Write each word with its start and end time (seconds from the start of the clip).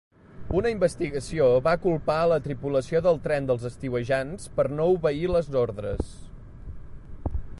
Una 0.59 0.69
investigació 0.75 1.49
va 1.67 1.73
culpar 1.83 2.15
a 2.21 2.29
la 2.31 2.39
tripulació 2.47 3.03
del 3.09 3.21
tren 3.27 3.51
dels 3.51 3.67
estiuejants 3.71 4.49
per 4.57 4.67
no 4.79 4.91
obeir 4.97 5.31
les 5.37 5.55
ordres. 5.67 6.11